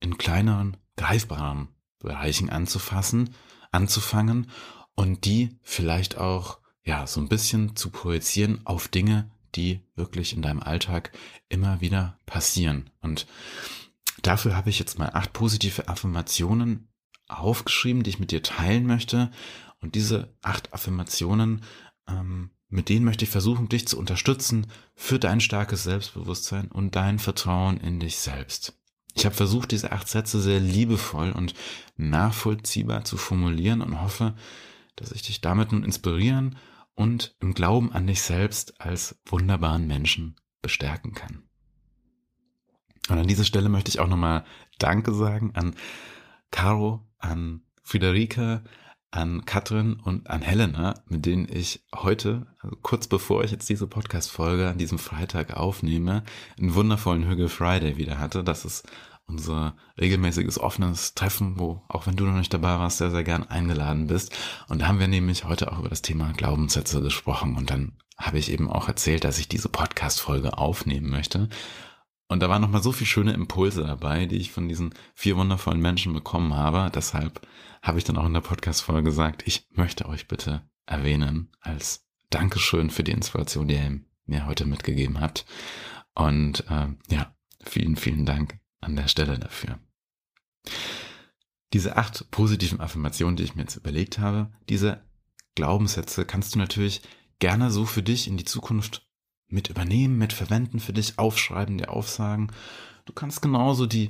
in 0.00 0.18
kleineren, 0.18 0.76
greifbaren 0.96 1.68
Bereichen 1.98 2.50
anzufassen, 2.50 3.34
anzufangen 3.72 4.50
und 4.94 5.24
die 5.24 5.58
vielleicht 5.62 6.18
auch, 6.18 6.58
ja, 6.84 7.06
so 7.06 7.20
ein 7.20 7.28
bisschen 7.28 7.76
zu 7.76 7.90
projizieren 7.90 8.60
auf 8.66 8.88
Dinge, 8.88 9.30
die 9.54 9.80
wirklich 9.94 10.34
in 10.34 10.42
deinem 10.42 10.62
Alltag 10.62 11.12
immer 11.48 11.80
wieder 11.80 12.18
passieren. 12.26 12.90
Und 13.00 13.26
dafür 14.22 14.56
habe 14.56 14.70
ich 14.70 14.78
jetzt 14.78 14.98
mal 14.98 15.10
acht 15.10 15.32
positive 15.32 15.88
Affirmationen 15.88 16.88
aufgeschrieben, 17.28 18.02
die 18.02 18.10
ich 18.10 18.18
mit 18.18 18.30
dir 18.30 18.42
teilen 18.42 18.86
möchte. 18.86 19.30
Und 19.80 19.94
diese 19.94 20.34
acht 20.42 20.72
Affirmationen, 20.72 21.62
ähm, 22.08 22.50
mit 22.74 22.88
denen 22.88 23.04
möchte 23.04 23.24
ich 23.24 23.30
versuchen, 23.30 23.68
dich 23.68 23.86
zu 23.86 23.96
unterstützen 23.96 24.66
für 24.96 25.20
dein 25.20 25.40
starkes 25.40 25.84
Selbstbewusstsein 25.84 26.66
und 26.72 26.96
dein 26.96 27.20
Vertrauen 27.20 27.76
in 27.76 28.00
dich 28.00 28.18
selbst. 28.18 28.76
Ich 29.14 29.24
habe 29.24 29.34
versucht, 29.36 29.70
diese 29.70 29.92
acht 29.92 30.08
Sätze 30.08 30.40
sehr 30.40 30.58
liebevoll 30.58 31.30
und 31.30 31.54
nachvollziehbar 31.96 33.04
zu 33.04 33.16
formulieren 33.16 33.80
und 33.80 34.02
hoffe, 34.02 34.34
dass 34.96 35.12
ich 35.12 35.22
dich 35.22 35.40
damit 35.40 35.70
nun 35.70 35.84
inspirieren 35.84 36.56
und 36.96 37.36
im 37.38 37.54
Glauben 37.54 37.92
an 37.92 38.08
dich 38.08 38.22
selbst 38.22 38.80
als 38.80 39.20
wunderbaren 39.24 39.86
Menschen 39.86 40.34
bestärken 40.60 41.14
kann. 41.14 41.44
Und 43.08 43.18
an 43.18 43.28
dieser 43.28 43.44
Stelle 43.44 43.68
möchte 43.68 43.90
ich 43.90 44.00
auch 44.00 44.08
nochmal 44.08 44.44
Danke 44.80 45.14
sagen 45.14 45.52
an 45.54 45.76
Caro, 46.50 47.06
an 47.18 47.62
Friederike, 47.84 48.64
an 49.14 49.44
Katrin 49.44 49.94
und 49.94 50.28
an 50.28 50.42
Helena, 50.42 50.94
mit 51.08 51.24
denen 51.24 51.46
ich 51.48 51.84
heute, 51.94 52.46
also 52.58 52.76
kurz 52.82 53.06
bevor 53.06 53.44
ich 53.44 53.52
jetzt 53.52 53.68
diese 53.68 53.86
Podcast-Folge 53.86 54.68
an 54.68 54.78
diesem 54.78 54.98
Freitag 54.98 55.56
aufnehme, 55.56 56.24
einen 56.58 56.74
wundervollen 56.74 57.28
Hügel 57.28 57.48
Friday 57.48 57.96
wieder 57.96 58.18
hatte. 58.18 58.42
Das 58.42 58.64
ist 58.64 58.88
unser 59.26 59.76
regelmäßiges 59.98 60.58
offenes 60.58 61.14
Treffen, 61.14 61.58
wo, 61.58 61.82
auch 61.88 62.06
wenn 62.06 62.16
du 62.16 62.24
noch 62.24 62.36
nicht 62.36 62.52
dabei 62.52 62.78
warst, 62.78 62.98
sehr, 62.98 63.12
sehr 63.12 63.24
gern 63.24 63.44
eingeladen 63.44 64.08
bist. 64.08 64.36
Und 64.68 64.82
da 64.82 64.88
haben 64.88 64.98
wir 64.98 65.08
nämlich 65.08 65.44
heute 65.44 65.70
auch 65.70 65.78
über 65.78 65.88
das 65.88 66.02
Thema 66.02 66.32
Glaubenssätze 66.32 67.00
gesprochen. 67.00 67.56
Und 67.56 67.70
dann 67.70 67.92
habe 68.18 68.38
ich 68.38 68.50
eben 68.50 68.68
auch 68.68 68.88
erzählt, 68.88 69.22
dass 69.22 69.38
ich 69.38 69.48
diese 69.48 69.68
Podcast-Folge 69.68 70.58
aufnehmen 70.58 71.08
möchte. 71.08 71.48
Und 72.28 72.40
da 72.40 72.48
waren 72.48 72.62
nochmal 72.62 72.82
so 72.82 72.92
viele 72.92 73.06
schöne 73.06 73.32
Impulse 73.32 73.84
dabei, 73.84 74.26
die 74.26 74.36
ich 74.36 74.50
von 74.50 74.68
diesen 74.68 74.94
vier 75.14 75.36
wundervollen 75.36 75.80
Menschen 75.80 76.12
bekommen 76.12 76.54
habe. 76.54 76.90
Deshalb 76.94 77.46
habe 77.82 77.98
ich 77.98 78.04
dann 78.04 78.16
auch 78.16 78.26
in 78.26 78.32
der 78.32 78.40
Podcast-Folge 78.40 79.04
gesagt, 79.04 79.42
ich 79.46 79.66
möchte 79.72 80.06
euch 80.08 80.26
bitte 80.26 80.62
erwähnen 80.86 81.50
als 81.60 82.06
Dankeschön 82.30 82.90
für 82.90 83.04
die 83.04 83.12
Inspiration, 83.12 83.68
die 83.68 83.74
ihr 83.74 84.00
mir 84.26 84.46
heute 84.46 84.64
mitgegeben 84.64 85.20
habt. 85.20 85.44
Und 86.14 86.64
äh, 86.70 86.88
ja, 87.10 87.34
vielen, 87.62 87.96
vielen 87.96 88.24
Dank 88.24 88.58
an 88.80 88.96
der 88.96 89.08
Stelle 89.08 89.38
dafür. 89.38 89.78
Diese 91.72 91.96
acht 91.96 92.30
positiven 92.30 92.80
Affirmationen, 92.80 93.36
die 93.36 93.42
ich 93.42 93.54
mir 93.54 93.62
jetzt 93.62 93.76
überlegt 93.76 94.18
habe, 94.18 94.50
diese 94.68 95.02
Glaubenssätze 95.54 96.24
kannst 96.24 96.54
du 96.54 96.58
natürlich 96.58 97.02
gerne 97.38 97.70
so 97.70 97.84
für 97.84 98.02
dich 98.02 98.28
in 98.28 98.36
die 98.36 98.44
Zukunft 98.44 99.03
mit 99.48 99.68
übernehmen, 99.68 100.18
mit 100.18 100.32
verwenden, 100.32 100.80
für 100.80 100.92
dich 100.92 101.18
aufschreiben, 101.18 101.78
dir 101.78 101.90
aufsagen. 101.90 102.52
Du 103.04 103.12
kannst 103.12 103.42
genauso 103.42 103.86
die 103.86 104.08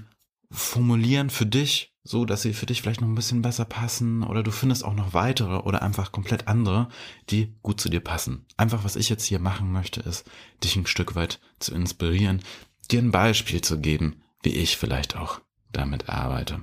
formulieren 0.51 1.31
für 1.31 1.47
dich, 1.47 1.93
so 2.05 2.25
dass 2.25 2.43
sie 2.43 2.53
für 2.53 2.67
dich 2.67 2.83
vielleicht 2.83 3.01
noch 3.01 3.09
ein 3.09 3.15
bisschen 3.15 3.43
besser 3.43 3.65
passen 3.65 4.23
oder 4.23 4.43
du 4.43 4.51
findest 4.51 4.85
auch 4.85 4.95
noch 4.95 5.15
weitere 5.15 5.57
oder 5.57 5.83
einfach 5.83 6.13
komplett 6.13 6.49
andere, 6.49 6.89
die 7.31 7.55
gut 7.63 7.81
zu 7.81 7.89
dir 7.89 8.01
passen. 8.01 8.47
Einfach 8.57 8.85
was 8.85 8.97
ich 8.97 9.09
jetzt 9.09 9.25
hier 9.25 9.39
machen 9.39 9.73
möchte, 9.73 10.01
ist, 10.01 10.31
dich 10.63 10.77
ein 10.77 10.87
Stück 10.87 11.15
weit 11.15 11.41
zu 11.59 11.75
inspirieren, 11.75 12.43
dir 12.91 13.01
ein 13.01 13.11
Beispiel 13.11 13.63
zu 13.63 13.81
geben, 13.81 14.23
wie 14.43 14.55
ich 14.55 14.77
vielleicht 14.77 15.17
auch 15.17 15.41
damit 15.73 16.09
arbeite. 16.09 16.61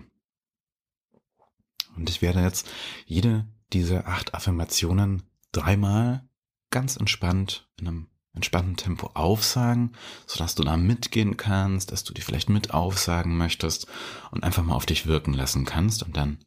Und 1.96 2.10
ich 2.10 2.22
werde 2.22 2.42
jetzt 2.42 2.70
jede 3.06 3.46
dieser 3.74 4.08
acht 4.08 4.34
Affirmationen 4.34 5.24
dreimal 5.52 6.24
ganz 6.70 6.96
entspannt 6.96 7.68
in 7.80 7.88
einem 7.88 8.08
entspannten 8.34 8.78
Tempo 8.78 9.12
aufsagen, 9.14 9.94
sodass 10.26 10.56
du 10.56 10.64
da 10.64 10.78
mitgehen 10.78 11.38
kannst, 11.38 11.92
dass 11.92 12.04
du 12.04 12.14
die 12.14 12.22
vielleicht 12.22 12.50
mit 12.50 12.74
aufsagen 12.74 13.38
möchtest 13.38 13.88
und 14.32 14.44
einfach 14.44 14.64
mal 14.64 14.76
auf 14.76 14.86
dich 14.86 15.06
wirken 15.06 15.34
lassen 15.34 15.66
kannst. 15.66 16.04
Und 16.04 16.16
dann 16.16 16.40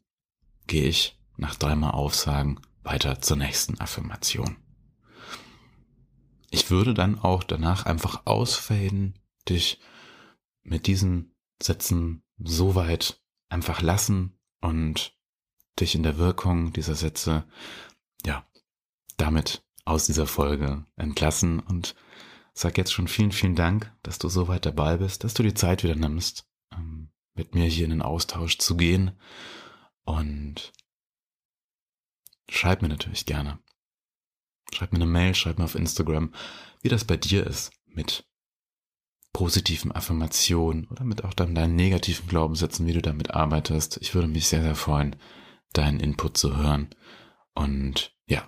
gehe 0.67 0.87
ich 0.87 1.19
nach 1.37 1.55
dreimal 1.55 1.91
Aufsagen 1.91 2.59
weiter 2.83 3.21
zur 3.21 3.37
nächsten 3.37 3.79
Affirmation. 3.79 4.57
Ich 6.49 6.71
würde 6.71 6.93
dann 6.93 7.19
auch 7.19 7.43
danach 7.43 7.85
einfach 7.85 8.25
ausfaden, 8.25 9.19
dich 9.49 9.79
mit 10.63 10.87
diesen 10.87 11.35
Sätzen 11.61 12.23
so 12.37 12.75
weit 12.75 13.21
einfach 13.49 13.81
lassen 13.81 14.39
und 14.61 15.15
dich 15.79 15.95
in 15.95 16.03
der 16.03 16.17
Wirkung 16.17 16.73
dieser 16.73 16.95
Sätze, 16.95 17.45
ja, 18.25 18.47
damit 19.17 19.64
aus 19.85 20.05
dieser 20.05 20.27
Folge 20.27 20.85
entlassen 20.95 21.59
und 21.59 21.95
sag 22.53 22.77
jetzt 22.77 22.91
schon 22.91 23.07
vielen, 23.07 23.31
vielen 23.31 23.55
Dank, 23.55 23.93
dass 24.03 24.17
du 24.17 24.29
so 24.29 24.47
weit 24.47 24.65
dabei 24.65 24.97
bist, 24.97 25.23
dass 25.23 25.33
du 25.33 25.43
die 25.43 25.53
Zeit 25.53 25.83
wieder 25.83 25.95
nimmst, 25.95 26.47
ähm, 26.73 27.09
mit 27.35 27.53
mir 27.53 27.65
hier 27.65 27.85
in 27.85 27.91
den 27.91 28.01
Austausch 28.01 28.57
zu 28.57 28.75
gehen 28.75 29.11
und 30.03 30.73
schreib 32.49 32.81
mir 32.81 32.89
natürlich 32.89 33.25
gerne. 33.25 33.59
Schreib 34.73 34.91
mir 34.91 34.97
eine 34.97 35.05
Mail, 35.05 35.35
schreib 35.35 35.59
mir 35.59 35.65
auf 35.65 35.75
Instagram, 35.75 36.33
wie 36.81 36.89
das 36.89 37.05
bei 37.05 37.17
dir 37.17 37.45
ist 37.45 37.71
mit 37.85 38.25
positiven 39.33 39.91
Affirmationen 39.91 40.87
oder 40.87 41.03
mit 41.03 41.25
auch 41.25 41.33
dann 41.33 41.55
deinen 41.55 41.75
negativen 41.75 42.27
Glaubenssätzen, 42.27 42.87
wie 42.87 42.93
du 42.93 43.01
damit 43.01 43.31
arbeitest. 43.31 43.97
Ich 44.01 44.15
würde 44.15 44.29
mich 44.29 44.47
sehr, 44.47 44.61
sehr 44.61 44.75
freuen, 44.75 45.17
deinen 45.73 45.99
Input 45.99 46.37
zu 46.37 46.55
hören. 46.55 46.89
Und 47.53 48.15
ja, 48.27 48.47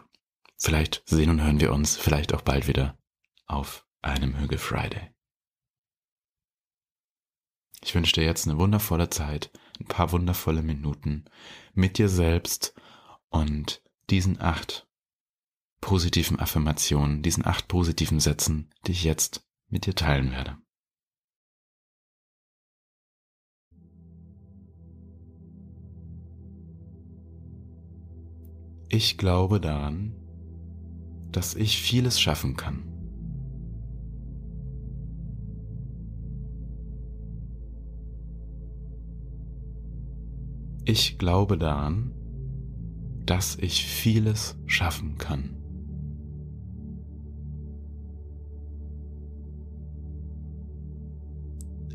vielleicht 0.58 1.04
sehen 1.08 1.30
und 1.30 1.42
hören 1.44 1.60
wir 1.60 1.72
uns 1.72 1.96
vielleicht 1.96 2.34
auch 2.34 2.42
bald 2.42 2.68
wieder 2.68 2.98
auf 3.46 3.86
einem 4.02 4.38
Hügel 4.38 4.58
Friday. 4.58 5.12
Ich 7.82 7.94
wünsche 7.96 8.14
dir 8.14 8.24
jetzt 8.24 8.48
eine 8.48 8.58
wundervolle 8.58 9.10
Zeit, 9.10 9.52
ein 9.80 9.86
paar 9.86 10.12
wundervolle 10.12 10.64
Minuten 10.64 11.26
mit 11.74 11.98
dir 11.98 12.10
selbst 12.10 12.74
und 13.30 13.84
diesen 14.10 14.42
acht 14.42 14.88
positiven 15.80 16.40
Affirmationen, 16.40 17.22
diesen 17.22 17.46
acht 17.46 17.68
positiven 17.68 18.20
Sätzen, 18.20 18.74
die 18.88 18.94
ich 18.94 19.04
jetzt 19.04 19.46
mit 19.68 19.86
dir 19.86 19.94
teilen 19.94 20.32
werde. 20.32 20.58
Ich 28.90 29.18
glaube 29.18 29.60
daran, 29.60 30.27
dass 31.38 31.54
ich 31.54 31.78
vieles 31.78 32.20
schaffen 32.20 32.56
kann. 32.56 32.84
Ich 40.84 41.20
glaube 41.20 41.60
daran, 41.60 42.12
dass 43.28 43.56
ich 43.60 43.86
vieles 43.86 44.58
schaffen 44.66 45.20
kann. 45.20 45.56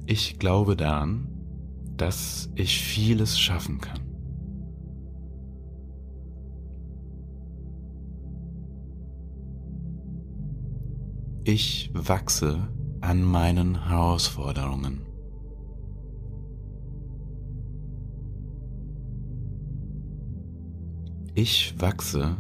Ich 0.07 0.39
glaube 0.39 0.77
daran, 0.77 1.27
dass 1.97 2.49
ich 2.55 2.81
vieles 2.81 3.41
schaffen 3.41 3.81
kann. 3.81 4.12
Ich 11.45 11.91
wachse 11.93 12.69
an 13.01 13.25
meinen 13.25 13.89
Herausforderungen. 13.89 15.05
Ich 21.35 21.75
wachse 21.81 22.37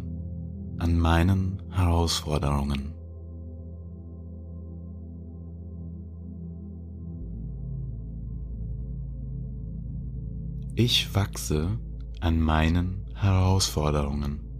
an 0.78 0.98
meinen 1.00 1.60
Herausforderungen. 1.72 2.94
Ich 10.76 11.12
wachse 11.12 11.76
an 12.20 12.40
meinen 12.40 13.04
Herausforderungen. 13.16 14.51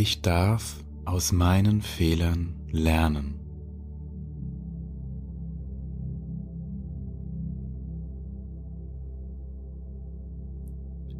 Ich 0.00 0.22
darf 0.22 0.76
aus 1.06 1.32
meinen 1.32 1.82
Fehlern 1.82 2.54
lernen. 2.70 3.34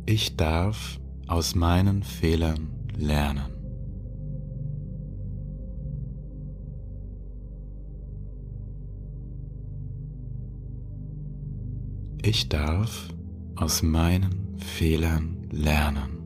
Ich 0.07 0.37
darf 0.37 1.01
aus 1.27 1.57
meinen 1.57 2.05
Fehlern 2.05 2.69
lernen. 2.97 3.51
Ich 12.23 12.49
darf 12.49 13.09
aus 13.57 13.83
meinen 13.83 14.57
Fehlern 14.61 15.49
lernen. 15.51 16.18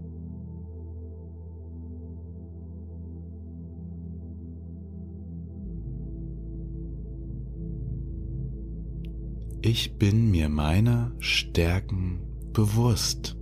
Ich 9.64 9.96
bin 9.96 10.32
mir 10.32 10.48
meiner 10.48 11.12
Stärken 11.20 12.18
bewusst. 12.52 13.36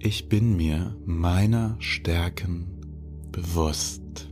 Ich 0.00 0.28
bin 0.28 0.54
mir 0.54 0.98
meiner 1.06 1.76
Stärken 1.80 2.66
bewusst. 3.32 4.28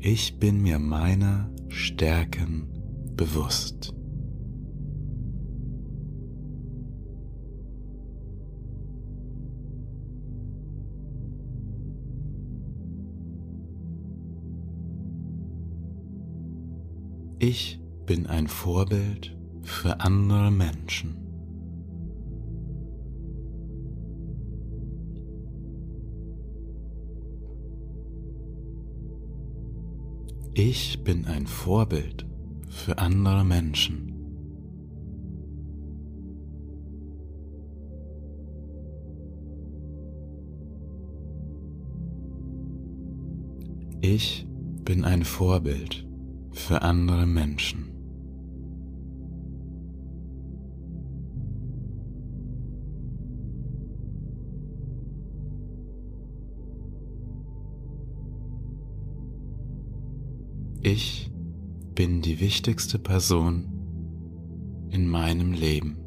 Ich 0.00 0.38
bin 0.38 0.60
mir 0.60 0.78
meiner 0.78 1.50
Stärken 1.68 2.68
bewusst. 3.16 3.97
Ich 17.40 17.78
bin 18.04 18.26
ein 18.26 18.48
Vorbild 18.48 19.36
für 19.62 20.00
andere 20.00 20.50
Menschen. 20.50 21.14
Ich 30.54 31.04
bin 31.04 31.26
ein 31.26 31.46
Vorbild 31.46 32.26
für 32.70 32.98
andere 32.98 33.44
Menschen. 33.44 34.12
Ich 44.00 44.44
bin 44.84 45.04
ein 45.04 45.22
Vorbild 45.22 46.07
für 46.52 46.82
andere 46.82 47.26
Menschen. 47.26 47.88
Ich 60.82 61.30
bin 61.94 62.22
die 62.22 62.40
wichtigste 62.40 62.98
Person 62.98 63.66
in 64.90 65.08
meinem 65.08 65.52
Leben. 65.52 65.98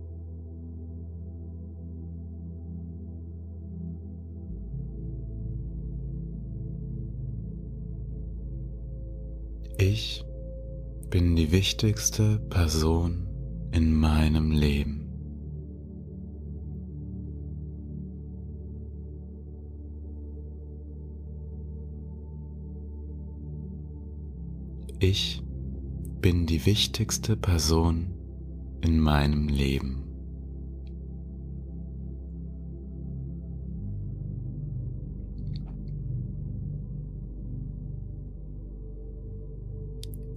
Ich 9.77 10.23
bin 11.11 11.35
die 11.35 11.51
wichtigste 11.51 12.39
Person 12.49 13.27
in 13.73 13.93
meinem 13.93 14.51
Leben. 14.51 15.09
Ich 24.99 25.43
bin 26.21 26.45
die 26.45 26.65
wichtigste 26.65 27.35
Person 27.35 28.13
in 28.79 28.97
meinem 28.97 29.49
Leben. 29.49 30.05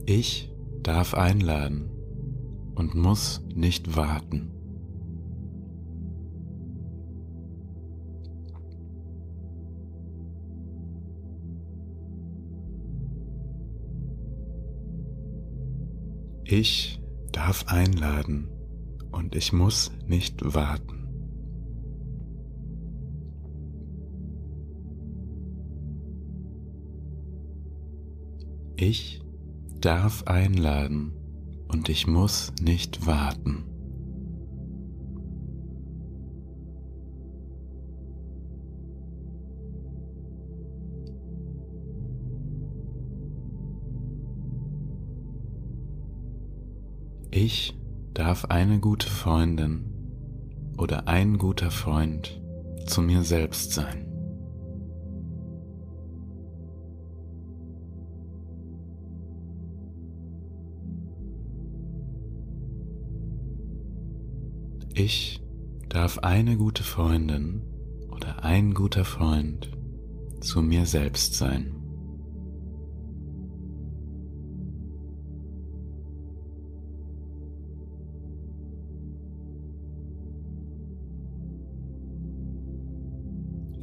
Ich 0.06 0.53
darf 0.84 1.14
einladen 1.14 1.90
und 2.74 2.94
muss 2.94 3.42
nicht 3.54 3.96
warten. 3.96 4.50
Ich 16.44 17.00
darf 17.32 17.66
einladen 17.68 18.48
und 19.10 19.34
ich 19.34 19.52
muss 19.52 19.90
nicht 20.06 20.54
warten. 20.54 21.08
Ich 28.76 29.23
darf 29.84 30.22
einladen 30.22 31.12
und 31.68 31.90
ich 31.90 32.06
muss 32.06 32.52
nicht 32.58 33.06
warten. 33.06 33.64
Ich 47.30 47.76
darf 48.14 48.46
eine 48.46 48.78
gute 48.78 49.10
Freundin 49.10 49.84
oder 50.78 51.08
ein 51.08 51.36
guter 51.36 51.70
Freund 51.70 52.40
zu 52.86 53.02
mir 53.02 53.22
selbst 53.22 53.72
sein. 53.72 54.13
Ich 64.96 65.42
darf 65.88 66.18
eine 66.18 66.57
gute 66.57 66.85
Freundin 66.85 67.62
oder 68.12 68.44
ein 68.44 68.74
guter 68.74 69.04
Freund 69.04 69.72
zu 70.40 70.62
mir 70.62 70.87
selbst 70.87 71.35
sein. 71.35 71.74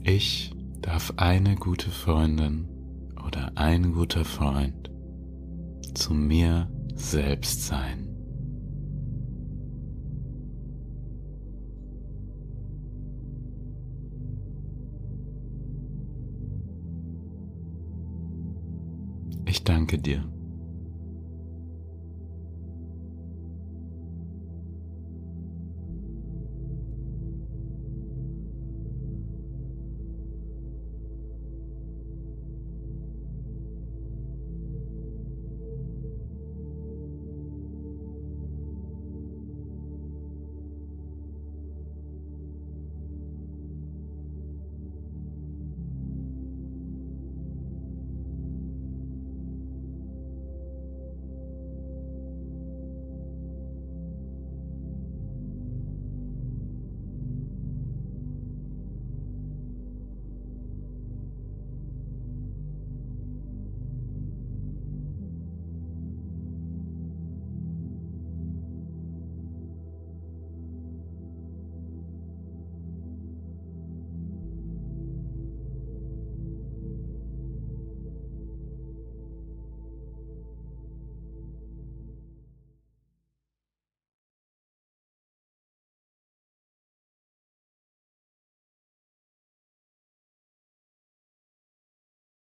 Ich 0.05 0.53
darf 0.81 1.13
eine 1.17 1.55
gute 1.57 1.89
Freundin 1.89 2.69
oder 3.27 3.51
ein 3.55 3.91
guter 3.91 4.23
Freund 4.23 4.89
zu 5.93 6.13
mir 6.13 6.71
selbst 6.95 7.65
sein. 7.65 8.10
Ich 19.45 19.63
danke 19.63 19.97
dir. 19.97 20.23